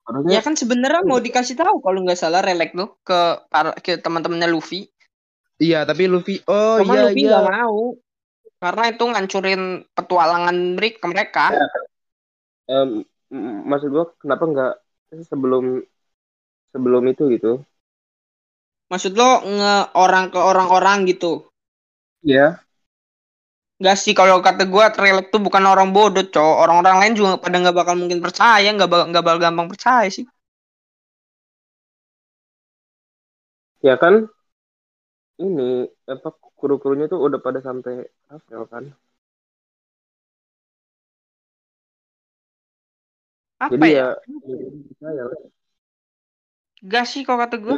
[0.08, 3.18] Harusnya Ya kan sebenarnya mau dikasih tahu kalau nggak salah relek tuh ke
[3.52, 4.80] para ke teman-temannya Luffy.
[5.64, 6.34] Iya tapi Luffy.
[6.56, 7.30] Oh Cuman iya Luffy iya.
[7.30, 7.78] nggak mau.
[8.62, 9.62] Karena itu ngancurin
[9.96, 11.46] petualangan mereka mereka.
[12.72, 12.88] em,
[13.32, 14.70] m- maksud gua kenapa nggak
[15.30, 15.64] sebelum
[16.72, 17.48] sebelum itu gitu
[18.92, 21.32] Maksud lo nge orang ke orang-orang gitu.
[22.22, 22.64] Iya
[23.84, 26.56] Gak sih kalau kata gue relek tuh bukan orang bodoh cowok.
[26.62, 30.24] Orang-orang lain juga pada nggak bakal mungkin percaya nggak bakal nggak bakal gampang percaya sih.
[33.82, 34.28] Ya kan?
[35.44, 35.62] Ini
[36.14, 37.94] apa kru-krunya tuh udah pada sampai
[38.30, 38.84] Rafael kan?
[43.58, 44.06] Apa jadi ya?
[45.02, 45.24] ya,
[46.92, 47.76] gak sih kalau kata gue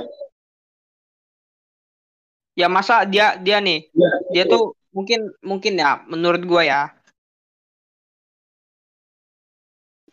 [2.61, 4.09] ya masa dia dia nih Ya.
[4.33, 4.63] dia tuh
[4.95, 6.83] mungkin mungkin ya menurut gue ya.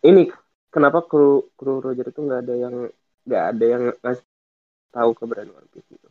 [0.08, 0.22] Ini
[0.74, 2.74] kenapa kru kru Roger itu nggak ada yang
[3.26, 4.26] nggak ada yang ngasih
[4.94, 6.08] tahu keberadaan One Piece gitu?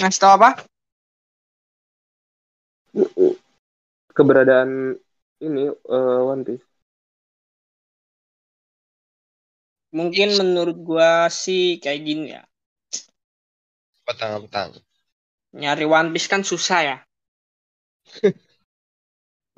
[0.00, 0.50] Ngasih tau apa?
[4.16, 4.70] Keberadaan
[5.46, 6.69] ini eh, One Piece
[9.90, 12.42] mungkin menurut gue sih kayak gini ya.
[14.06, 14.70] Petang petang.
[15.50, 16.96] nyari One Piece kan susah ya.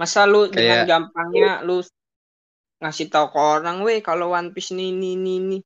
[0.01, 1.85] Masa lu dengan Kayak- gampangnya lu
[2.81, 5.59] ngasih tahu ke orang weh kalau One Piece ini ini ini ini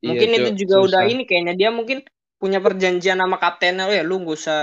[0.00, 1.12] Mungkin Iya, itu Cok, juga udah susah.
[1.12, 1.54] ini kayaknya.
[1.60, 2.00] Dia mungkin
[2.40, 4.60] punya perjanjian sama kaptennya ya lu gak usah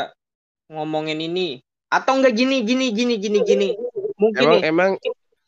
[0.73, 1.61] ngomongin ini.
[1.93, 3.67] Atau enggak gini gini gini gini gini.
[4.17, 4.91] Mungkin Emang nih emang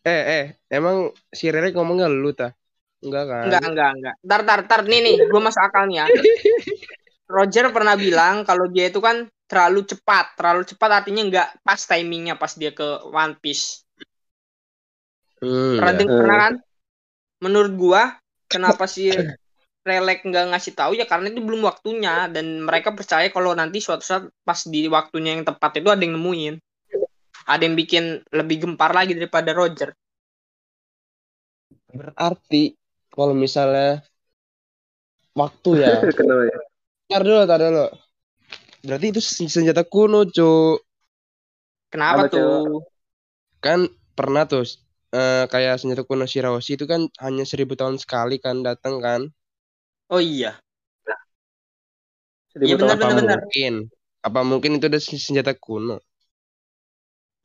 [0.07, 2.55] eh eh emang si Relik ngomongnya lu ta?
[2.99, 3.43] Enggak kan?
[3.47, 4.15] enggak enggak enggak.
[4.23, 6.05] Tar tar tar nih nih gue masuk akal nih ya.
[7.35, 10.35] Roger pernah bilang kalau dia itu kan terlalu cepat.
[10.35, 13.87] Terlalu cepat artinya enggak pas timingnya pas dia ke One Piece.
[15.39, 16.07] Hmm, pernah ya.
[16.07, 16.53] pernah kan?
[17.39, 18.01] Menurut gua
[18.51, 19.07] kenapa si
[19.87, 20.91] relek nggak ngasih tahu?
[20.99, 22.27] Ya karena itu belum waktunya.
[22.27, 26.19] Dan mereka percaya kalau nanti suatu saat pas di waktunya yang tepat itu ada yang
[26.19, 26.59] nemuin
[27.53, 28.03] ada yang bikin
[28.39, 29.89] lebih gempar lagi daripada Roger
[31.97, 32.61] Berarti
[33.13, 34.01] kalau misalnya
[35.39, 35.93] waktu ya.
[36.17, 36.59] Kenapa ya?
[37.09, 37.85] Tar dulu, tar dulu.
[38.85, 40.77] Berarti itu sen- senjata kuno, Cuk.
[41.91, 42.47] kenapa Apa, tuh
[43.65, 43.79] Kan
[44.17, 44.63] pernah tuh
[45.19, 49.21] eh, kayak senjata kuno Shirahoshi itu kan hanya seribu tahun sekali kan datang kan.
[50.09, 50.59] oh iya
[52.65, 52.79] Iya, tahun.
[52.79, 53.39] benar, Apa benar.
[53.39, 53.73] mungkin?
[54.27, 55.95] Apa mungkin itu udah sen- senjata kuno?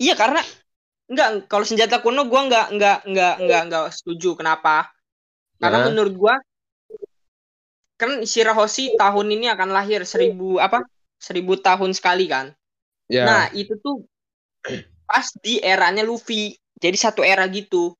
[0.04, 0.44] Iya karena
[1.08, 4.92] nggak kalau senjata kuno gua nggak nggak nggak nggak nggak setuju kenapa
[5.56, 5.86] karena Nah.
[5.88, 6.34] menurut gua
[7.96, 10.84] kan Shirahoshi tahun ini akan lahir seribu apa
[11.16, 12.52] seribu tahun sekali kan
[13.08, 13.24] Ya.
[13.28, 14.08] Nah, itu tuh
[15.04, 16.56] pas di eranya Luffy.
[16.80, 17.96] Jadi satu era gitu.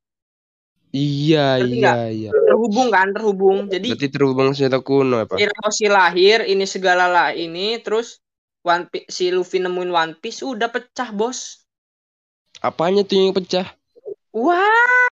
[0.95, 2.31] iya, Ngerti iya, iya.
[2.31, 3.67] Terhubung kan, terhubung.
[3.67, 5.37] Jadi Berarti terhubung senjata kuno apa?
[5.37, 8.23] Shirahoshi lahir, ini segala lah ini, terus
[8.65, 11.64] One Piece, si Luffy nemuin One Piece, udah pecah, Bos.
[12.69, 13.67] Apanya tuh yang pecah?
[14.35, 15.09] Wah,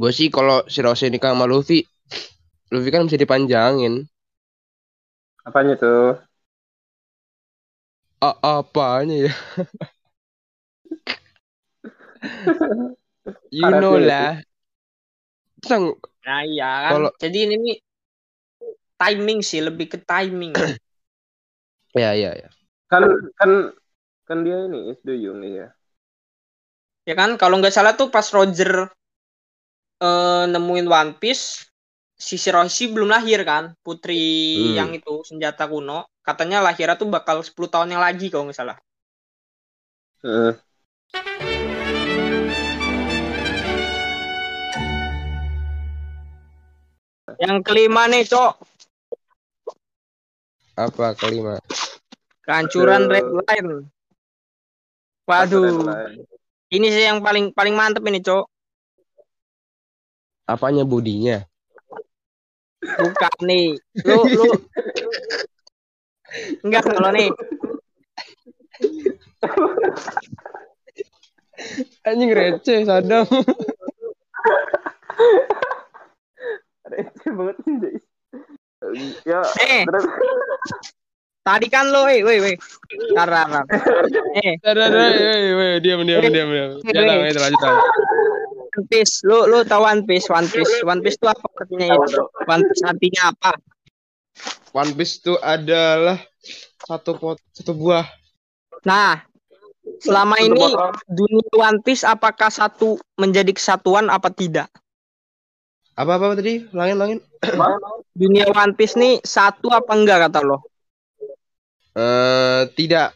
[0.00, 1.78] Gue sih kalau Shirahoshi nikah sama Luffy,
[2.72, 3.94] Luffy kan bisa dipanjangin.
[5.48, 6.28] Apanya tuh?
[8.28, 9.32] A apanya ya?
[13.50, 14.42] you Karetnya know lah.
[15.66, 15.94] Sang,
[16.26, 16.94] nah iya kan.
[16.94, 17.76] Kalau- Jadi ini nih
[19.00, 20.52] timing sih, lebih ke timing.
[21.94, 22.48] ya ya ya.
[22.90, 23.04] Kan
[23.38, 23.50] kan
[24.28, 25.66] kan dia ini is Duyung nih ya.
[27.08, 28.92] Ya kan, kalau nggak salah tuh pas Roger
[30.04, 31.72] eh, nemuin One Piece,
[32.12, 34.20] si Shirahoshi belum lahir kan, putri
[34.60, 34.76] Hmm.
[34.76, 36.04] yang itu senjata kuno.
[36.20, 38.76] Katanya lahirnya tuh bakal 10 tahun yang lagi kalau nggak salah.
[40.20, 40.52] Heeh.
[47.38, 48.52] Yang kelima nih, Cok.
[50.74, 51.56] Apa kelima?
[52.42, 53.86] Kehancuran red line.
[55.26, 55.86] Waduh,
[56.68, 58.44] ini sih yang paling paling mantep ini, Cok.
[60.48, 61.44] Apanya bodinya?
[62.80, 63.76] Bukan nih.
[64.06, 64.46] Lu lu
[66.64, 67.28] Enggak kalau nih.
[72.06, 73.26] Anjing receh Sadam.
[76.88, 77.96] Receh banget sih.
[79.26, 79.82] Ya, Eh.
[79.84, 80.06] terus
[81.48, 82.56] Tadi kan lo, eh, weh, weh.
[83.16, 83.64] Tar, tar, tar.
[84.44, 86.70] Eh, ada, woi woi diam diam diam diam.
[86.84, 87.88] Jangan itu lanjut lanjut.
[88.76, 89.24] One Piece.
[89.24, 90.84] Lu lu tahu One Piece, One Piece.
[90.84, 92.20] One Piece itu apa artinya itu?
[92.44, 93.52] One Piece artinya apa?
[94.76, 96.20] One Piece itu adalah
[96.84, 98.04] satu pot satu buah.
[98.84, 99.24] Nah,
[100.04, 100.64] selama Untuk ini
[101.08, 104.68] dunia One Piece apakah satu menjadi kesatuan apa tidak?
[105.96, 106.68] Apa apa tadi?
[106.76, 107.18] Langin langin.
[108.12, 110.60] Dunia One Piece nih satu apa enggak kata lo?
[111.98, 113.10] Eh tidak.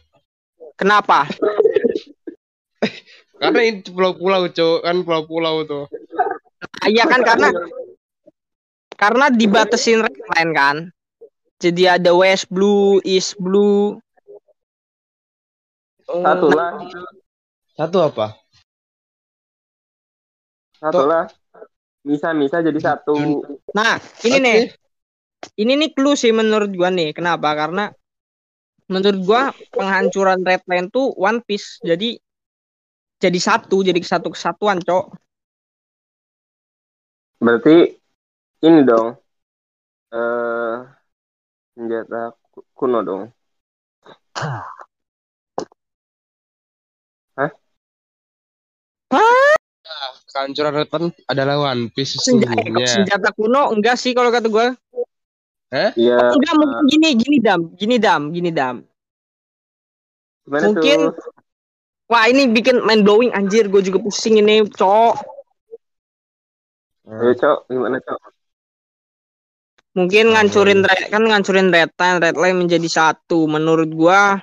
[0.75, 1.23] Kenapa?
[3.39, 4.83] Karena ini pulau-pulau, Cok.
[4.83, 5.85] Kan pulau-pulau tuh.
[6.83, 7.47] Iya kan karena
[8.95, 10.77] karena dibatasin red line kan.
[11.59, 13.95] Jadi ada West Blue, East Blue.
[16.03, 16.75] Satu lah,
[17.79, 18.35] Satu apa?
[20.83, 21.23] satu lah.
[22.03, 23.15] Bisa bisa jadi satu.
[23.71, 23.95] Nah,
[24.27, 24.43] ini Oke.
[24.43, 24.59] nih.
[25.55, 27.15] Ini nih clue sih menurut gua nih.
[27.15, 27.55] Kenapa?
[27.55, 27.87] Karena
[28.93, 31.81] menurut gua penghancuran red line tuh One Piece.
[31.81, 32.21] Jadi
[33.17, 35.05] jadi satu, jadi satu kesatuan, Cok.
[37.41, 37.97] Berarti
[38.63, 39.17] ini dong.
[40.13, 40.75] Eh
[41.73, 43.23] senjata ku- kuno dong.
[50.33, 54.73] Kehancuran Return adalah One Piece Senjata, senjata kuno enggak sih kalau kata gua.
[55.73, 56.17] Iya.
[56.37, 58.75] Enggak mungkin gini, gini dam, gini dam, gini dam.
[60.45, 61.33] Gimana Mungkin tuh?
[62.11, 65.33] Wah ini bikin mind blowing anjir, gue juga pusing ini, cok.
[67.03, 67.67] Ayo, Cok.
[67.67, 68.19] Gimana, Cok?
[69.93, 73.45] Mungkin ngancurin red, kan ngancurin red line, red line menjadi satu.
[73.45, 74.41] Menurut gua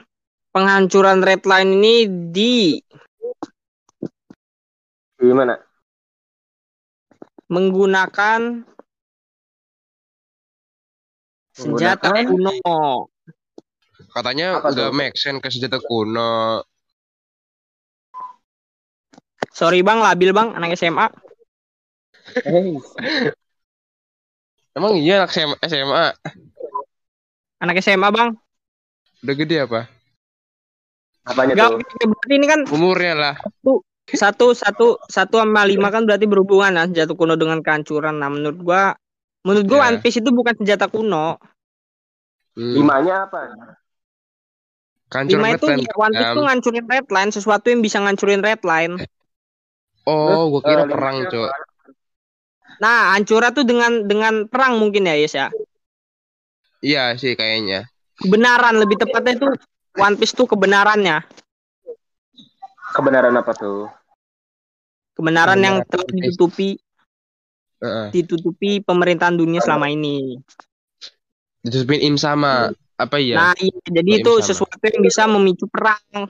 [0.54, 1.94] penghancuran red line ini
[2.30, 2.54] di
[5.20, 5.58] Gimana?
[7.50, 8.62] menggunakan
[11.60, 13.08] senjata kuno.
[14.10, 16.64] Katanya Apa make sense ke senjata kuno.
[19.52, 21.06] Sorry bang, labil bang, anak SMA.
[24.72, 26.04] Emang iya anak SMA, SMA
[27.60, 28.28] Anak SMA bang.
[29.20, 29.84] udah gede apa?
[31.28, 31.84] Apanya tuh?
[31.84, 33.34] berarti ini kan Umurnya lah.
[34.10, 38.16] satu satu satu sama lima kan berarti berhubungan kan jatuh kuno dengan kehancuran.
[38.16, 38.96] Nah menurut gua
[39.46, 39.86] Menurut gue Ya.
[39.88, 41.40] One Piece itu bukan senjata kuno.
[42.56, 42.74] Hmm.
[42.76, 43.40] Limanya apa?
[45.10, 46.36] Kancur Lima itu Redline, ya, One Piece Dam.
[46.38, 48.94] tuh ngancurin redline, sesuatu yang bisa ngancurin redline.
[50.06, 51.48] Oh, gua kira Eh, perang, Cok.
[52.80, 55.48] Nah, hancurnya tuh dengan dengan perang mungkin ya, Yes ya.
[56.80, 57.90] Iya sih kayaknya.
[58.22, 59.48] Kebenaran lebih tepatnya itu
[59.98, 61.26] One Piece tuh kebenarannya.
[62.94, 63.90] Kebenaran apa tuh?
[65.18, 66.06] Kebenaran yang Kebenaran telah
[66.38, 66.68] One
[68.12, 70.36] Ditutupi pemerintahan dunia selama ini.
[71.64, 73.36] Ditutupin im sama apa ya?
[73.40, 74.46] Nah, iya, jadi itu sama.
[74.52, 76.28] sesuatu yang bisa memicu perang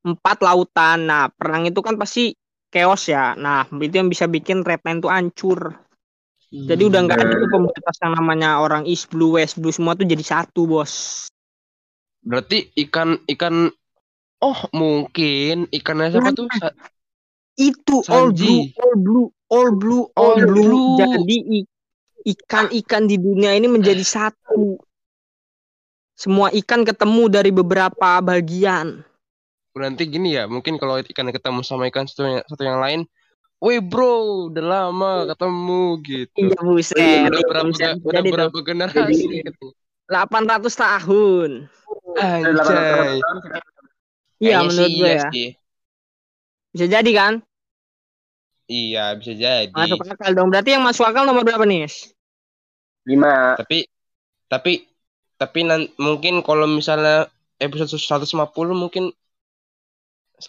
[0.00, 1.04] empat lautan.
[1.04, 2.32] Nah, perang itu kan pasti
[2.72, 3.36] chaos ya.
[3.36, 5.76] Nah, itu yang bisa bikin redline tuh hancur.
[6.46, 10.06] Jadi udah nggak ada tuh pembatas yang namanya orang East Blue, West Blue semua tuh
[10.06, 11.26] jadi satu, bos.
[12.22, 13.68] Berarti ikan ikan
[14.40, 16.48] oh mungkin ikannya siapa tuh?
[17.58, 18.78] Itu all blue, Sanji.
[18.78, 20.64] all blue, all blue, all, All blue.
[20.64, 20.88] blue.
[20.98, 21.64] Jadi
[22.26, 24.78] ikan-ikan di dunia ini menjadi satu.
[26.16, 29.04] Semua ikan ketemu dari beberapa bagian.
[29.76, 33.00] Nanti gini ya, mungkin kalau ikan ketemu sama ikan satu yang, satu yang lain,
[33.56, 36.40] Weh bro, udah lama ketemu gitu.
[36.52, 37.24] Iya buset.
[37.32, 37.96] Udah berapa, buset.
[38.04, 39.66] udah berapa generasi gitu.
[40.12, 41.50] 800 tahun.
[42.20, 43.16] Anjay.
[44.36, 45.28] Iya menurut gue iya ya.
[45.32, 45.48] sih.
[46.76, 47.32] Bisa jadi kan?
[48.66, 49.70] Iya, bisa jadi.
[49.70, 50.50] Masuk akal dong.
[50.50, 51.86] Berarti yang masuk akal nomor berapa nih?
[53.06, 53.54] Lima.
[53.54, 53.86] Tapi
[54.50, 54.86] tapi
[55.38, 57.30] tapi nan- mungkin kalau misalnya
[57.62, 58.26] episode 150
[58.74, 59.14] mungkin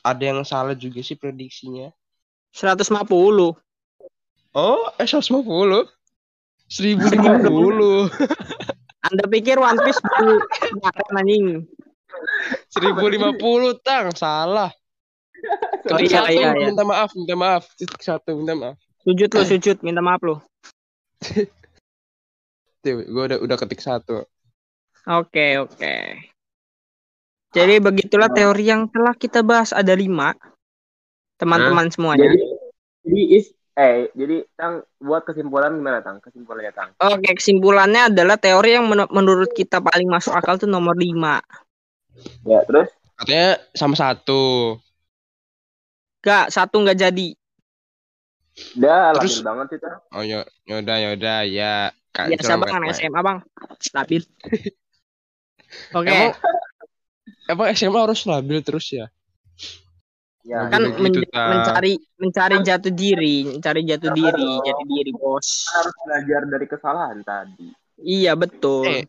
[0.02, 1.94] ada yang salah juga sih prediksinya.
[2.52, 3.54] 150.
[4.58, 5.86] Oh, eh 150.
[6.68, 8.10] 1050.
[9.08, 11.46] Anda pikir One Piece baru kemarin anjing?
[12.74, 14.74] 1050 tang, salah.
[15.92, 16.68] Oh, iya, satu, iya, iya.
[16.72, 17.64] minta maaf, minta maaf.
[17.76, 18.78] Ketik satu, minta maaf.
[19.08, 19.78] Sujud lo, sujud.
[19.84, 20.44] Minta maaf lo.
[22.84, 24.28] Tuh, gue udah udah ketik satu.
[25.08, 25.96] Oke, oke.
[27.56, 29.72] Jadi begitulah teori yang telah kita bahas.
[29.72, 30.36] Ada lima.
[31.40, 32.28] Teman-teman semuanya.
[32.28, 32.44] Jadi,
[33.08, 33.46] jadi is,
[33.80, 36.20] eh, jadi tang buat kesimpulan gimana tang?
[36.20, 36.90] Kesimpulannya tang?
[37.00, 41.40] Oke, kesimpulannya adalah teori yang men- menurut kita paling masuk akal tuh nomor lima.
[42.44, 42.90] Ya terus?
[43.18, 44.76] Katanya sama satu.
[46.22, 47.28] Gak, satu nggak jadi.
[48.74, 50.02] Udah Terus- banget tang.
[50.12, 51.94] Oh ya, yaudah yaudah ya.
[52.10, 52.98] Kak, Biasa bang, anak main-main.
[52.98, 53.38] SMA bang.
[53.78, 54.22] Stabil.
[55.98, 56.34] Oke, Emang,
[57.52, 59.06] emang SMA harus labil terus ya?
[60.48, 60.72] Ya.
[60.72, 61.44] kan gitu, men- gitu, Ta.
[61.52, 65.68] mencari mencari jatuh diri, mencari jatuh diri, jadi diri bos.
[65.76, 67.68] harus belajar dari kesalahan tadi.
[68.00, 68.88] Iya betul.
[68.88, 69.04] Eh.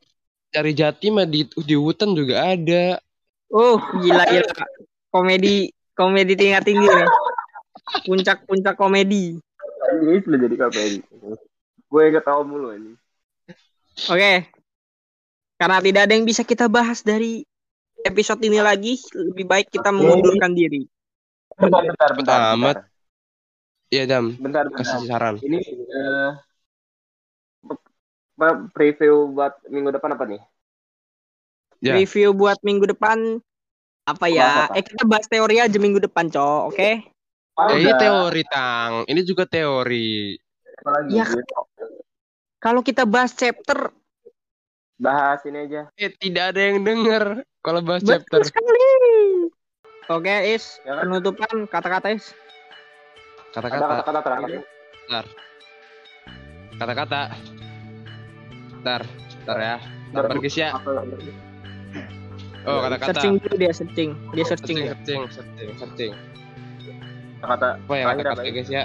[0.50, 2.98] Cari jati mah di di hutan juga ada.
[3.54, 4.50] Oh gila gila.
[5.14, 7.08] Komedi komedi tingkat tinggi nih.
[8.06, 9.34] Puncak-puncak komedi.
[9.98, 10.96] Ini sudah jadi KPI.
[11.90, 12.94] Gue ketawa mulu ini.
[14.06, 14.46] Oke.
[15.58, 17.42] Karena tidak ada yang bisa kita bahas dari
[18.06, 20.86] episode ini lagi, lebih baik kita mengundurkan diri.
[21.58, 22.38] Bentar, bentar, bentar.
[22.54, 22.76] Amat.
[23.88, 24.84] Iya Dam, Bentar, bentar.
[24.84, 25.34] kasih saran.
[25.40, 26.30] Ini eh
[28.38, 30.40] apa, preview buat minggu depan apa nih?
[31.82, 31.96] Ya.
[31.98, 33.42] Review buat minggu depan
[34.08, 34.42] apa ya?
[34.42, 34.74] Bahas apa?
[34.78, 36.60] Eh kita bahas teori aja minggu depan, Cok.
[36.72, 36.90] Oke?
[37.58, 37.98] Eh, ini udah.
[37.98, 40.38] teori tang, ini juga teori.
[40.78, 41.10] Apa lagi?
[41.12, 41.26] Ya,
[42.58, 43.90] Kalau kita bahas chapter,
[44.98, 45.86] Bahas ini aja.
[45.94, 48.40] Eh tidak ada yang denger kalau bahas betul chapter.
[48.42, 48.82] sekali.
[50.10, 50.82] Oke, Is.
[50.82, 51.06] Ya kan?
[51.06, 52.34] Penutupan kata-kata Is.
[53.54, 54.60] Kata-kata, kata-kata terakhir.
[56.78, 57.20] kata-kata.
[58.82, 59.02] Ntar,
[59.46, 59.76] ntar ya.
[60.10, 60.70] Ntar Ntar- pergi ya.
[62.66, 63.14] Oh kata-kata.
[63.14, 64.10] Searching dulu dia searching.
[64.34, 64.78] Dia searching.
[64.78, 64.94] searching, ya.
[64.96, 66.12] searching, searching, searching.
[67.38, 68.50] Kata Apa ya kata-kata apa ya?
[68.50, 68.84] guys ya?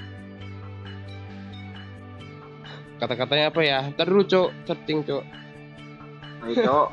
[3.01, 3.80] Kata-katanya apa ya?
[3.91, 5.24] Ntar dulu cok, searching cok.
[6.43, 6.88] Ayo, Cok.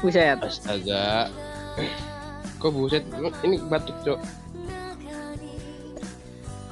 [0.00, 0.38] Buset.
[0.40, 1.28] Astaga.
[2.60, 3.04] Kok buset?
[3.44, 4.20] Ini batuk cok.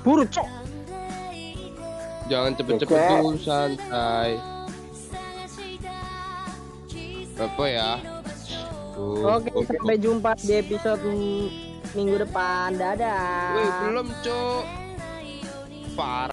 [0.04, 0.48] Buru, Cok.
[2.28, 4.36] Jangan cepet-cepet dulu santai.
[7.38, 7.90] Apa ya?
[8.92, 9.62] Tuh, Oke, tuh.
[9.64, 11.00] sampai jumpa di episode
[11.94, 12.74] minggu depan.
[12.74, 13.54] Dadah.
[13.54, 14.62] Wih, belum cok.
[15.94, 16.26] Parah.